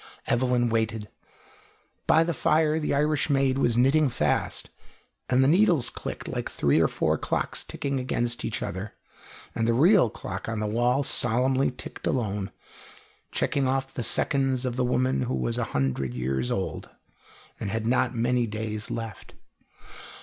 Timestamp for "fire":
2.33-2.79